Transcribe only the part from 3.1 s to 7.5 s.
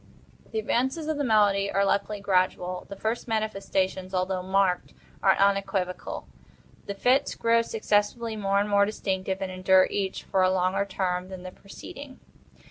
manifestations, although marked, are unequivocal. The fits